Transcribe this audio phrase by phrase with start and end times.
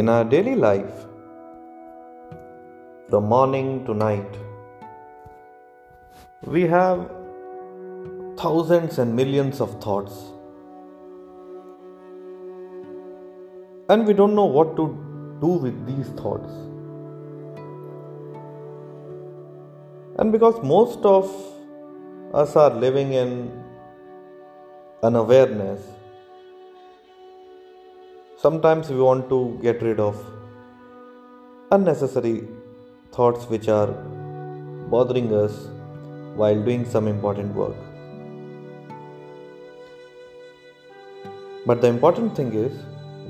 [0.00, 1.06] In our daily life,
[3.08, 4.34] from morning to night,
[6.42, 7.10] we have
[8.36, 10.18] thousands and millions of thoughts.
[13.88, 14.86] And we don't know what to
[15.40, 16.52] do with these thoughts.
[20.18, 21.34] And because most of
[22.34, 23.50] us are living in
[25.02, 25.95] unawareness,
[28.46, 30.18] Sometimes we want to get rid of
[31.76, 32.46] unnecessary
[33.14, 33.88] thoughts which are
[34.92, 35.54] bothering us
[36.40, 37.74] while doing some important work.
[41.66, 42.78] But the important thing is,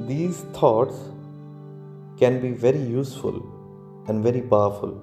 [0.06, 1.00] these thoughts
[2.18, 3.40] can be very useful
[4.08, 4.94] and very powerful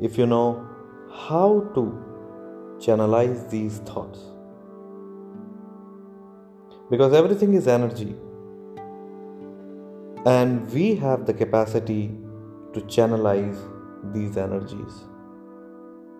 [0.00, 0.66] if you know
[1.28, 1.86] how to
[2.88, 4.20] channelize these thoughts.
[6.88, 8.14] Because everything is energy
[10.24, 12.14] and we have the capacity
[12.72, 13.58] to channelize
[14.12, 15.04] these energies.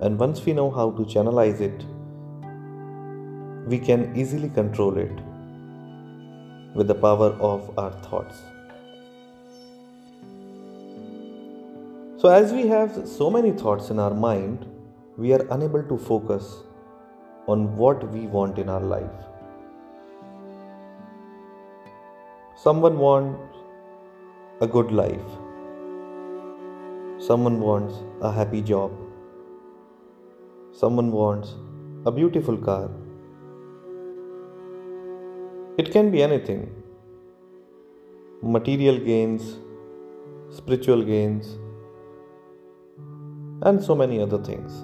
[0.00, 1.84] And once we know how to channelize it,
[3.69, 5.12] we can easily control it
[6.75, 8.42] with the power of our thoughts.
[12.17, 14.67] So, as we have so many thoughts in our mind,
[15.17, 16.64] we are unable to focus
[17.47, 19.11] on what we want in our life.
[22.56, 23.52] Someone wants
[24.64, 25.30] a good life.
[27.28, 28.92] Someone wants a happy job.
[30.80, 31.56] Someone wants
[32.06, 32.88] a beautiful car.
[35.78, 36.62] It can be anything
[38.56, 39.58] material gains,
[40.60, 41.52] spiritual gains,
[43.62, 44.80] and so many other things.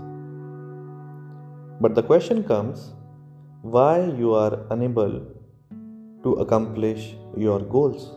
[1.81, 2.95] But the question comes
[3.63, 5.21] why you are unable
[6.25, 8.15] to accomplish your goals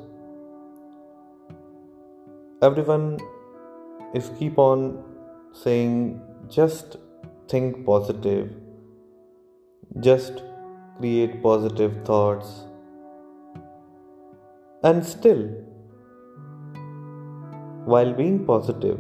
[2.61, 3.19] everyone
[4.13, 4.83] is keep on
[5.61, 5.95] saying
[6.55, 6.97] just
[7.53, 8.49] think positive
[9.99, 10.43] just
[10.97, 12.51] create positive thoughts
[14.83, 15.41] and still
[17.93, 18.99] while being positive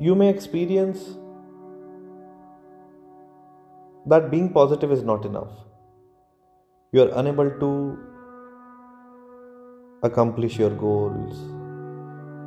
[0.00, 1.04] you may experience
[4.06, 5.52] that being positive is not enough.
[6.92, 7.98] You are unable to
[10.04, 11.38] accomplish your goals.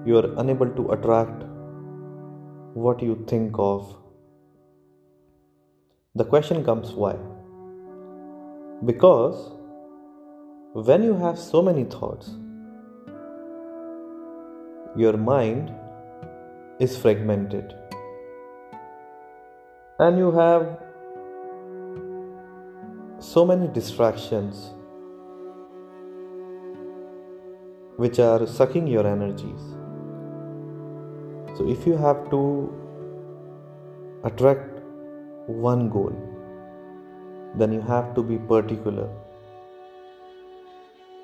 [0.07, 1.44] You are unable to attract
[2.73, 3.95] what you think of.
[6.13, 7.16] The question comes why?
[8.85, 9.51] Because
[10.73, 12.29] when you have so many thoughts,
[14.96, 15.73] your mind
[16.79, 17.73] is fragmented
[19.97, 20.79] and you have
[23.19, 24.73] so many distractions
[27.97, 29.62] which are sucking your energies.
[31.58, 32.41] So, if you have to
[34.24, 34.80] attract
[35.47, 36.13] one goal,
[37.56, 39.09] then you have to be particular.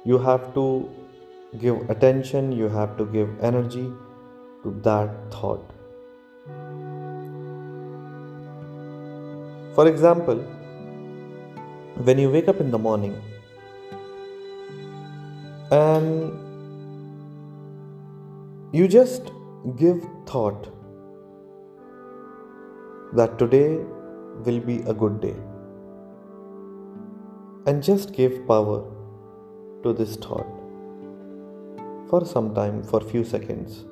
[0.04, 0.90] You have to
[1.60, 3.92] give attention, you have to give energy
[4.64, 5.70] to that thought.
[9.76, 10.38] For example,
[12.08, 13.22] when you wake up in the morning
[15.72, 16.43] and
[18.76, 19.32] you just
[19.78, 20.68] give thought
[23.14, 23.78] that today
[24.46, 25.36] will be a good day.
[27.68, 28.84] And just give power
[29.84, 30.48] to this thought
[32.10, 33.86] for some time, for few seconds.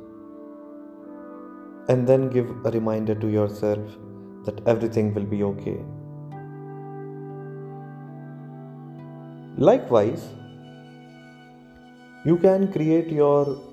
[1.87, 3.97] And then give a reminder to yourself
[4.45, 5.77] that everything will be okay.
[9.57, 10.29] Likewise,
[12.25, 13.70] you can create your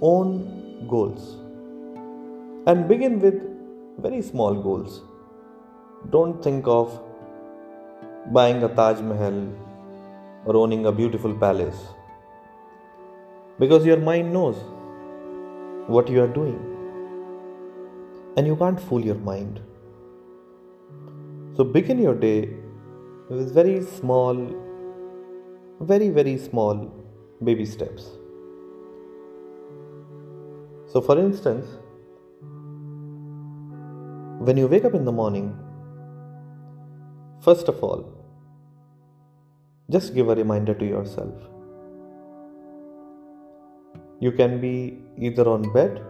[0.00, 1.36] own goals
[2.66, 3.40] and begin with
[3.98, 5.02] very small goals.
[6.10, 7.00] Don't think of
[8.32, 9.48] buying a Taj Mahal
[10.44, 11.76] or owning a beautiful palace
[13.58, 14.56] because your mind knows
[15.86, 16.58] what you are doing
[18.36, 19.60] and you can't fool your mind.
[21.56, 22.50] So begin your day
[23.30, 24.34] with very small,
[25.80, 26.92] very, very small
[27.42, 28.15] baby steps.
[30.96, 31.66] So, for instance,
[34.48, 35.54] when you wake up in the morning,
[37.42, 38.00] first of all,
[39.90, 41.34] just give a reminder to yourself.
[44.20, 46.02] You can be either on bed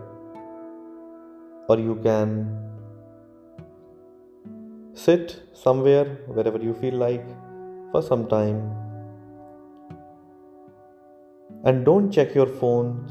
[1.68, 2.32] or you can
[4.94, 7.26] sit somewhere wherever you feel like
[7.90, 8.60] for some time
[11.66, 13.10] And don't check your phones,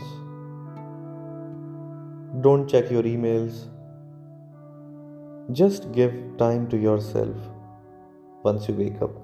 [2.46, 3.62] don't check your emails.
[5.60, 7.36] Just give time to yourself
[8.44, 9.16] once you wake up.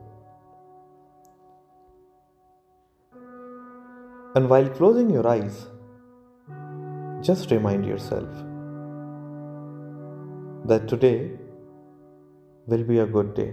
[4.36, 5.68] And while closing your eyes,
[7.30, 8.30] just remind yourself
[10.74, 11.32] that today
[12.66, 13.50] will be a good day.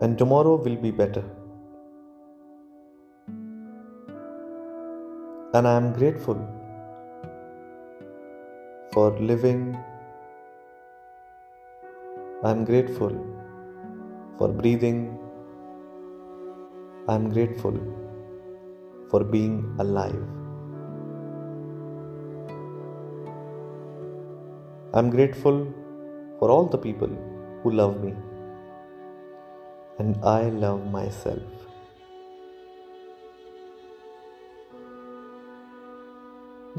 [0.00, 1.24] And tomorrow will be better.
[5.54, 6.40] And I am grateful
[8.92, 9.62] for living.
[12.44, 13.14] I am grateful
[14.38, 15.00] for breathing.
[17.08, 17.78] I am grateful
[19.10, 20.22] for being alive.
[24.92, 25.66] I'm grateful
[26.38, 27.14] for all the people
[27.62, 28.14] who love me,
[29.98, 31.57] and I love myself.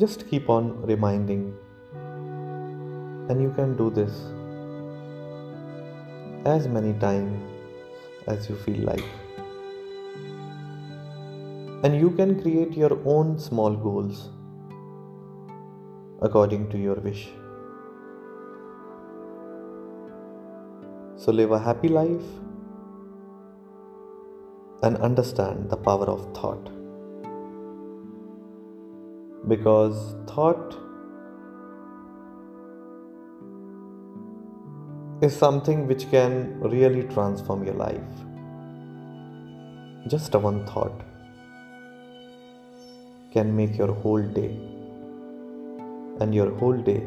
[0.01, 1.53] Just keep on reminding,
[3.29, 4.13] and you can do this
[6.45, 7.33] as many times
[8.27, 9.03] as you feel like.
[11.83, 14.29] And you can create your own small goals
[16.21, 17.27] according to your wish.
[21.17, 22.23] So live a happy life
[24.81, 26.78] and understand the power of thought.
[29.49, 30.75] Because thought
[35.27, 38.19] is something which can really transform your life.
[40.07, 41.01] Just a one thought
[43.33, 44.51] can make your whole day,
[46.21, 47.01] and your whole day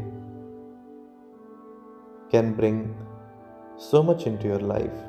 [2.35, 2.95] can bring
[3.79, 5.01] so much into your life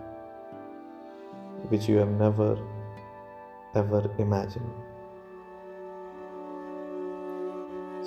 [1.69, 2.57] which you have never
[3.75, 4.92] ever imagined.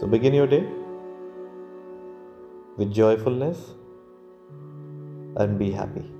[0.00, 0.64] So begin your day
[2.76, 3.72] with joyfulness
[5.36, 6.15] and be happy.